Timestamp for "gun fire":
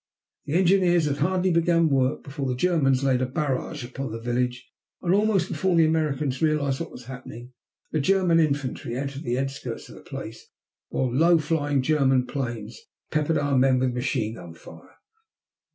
14.33-14.95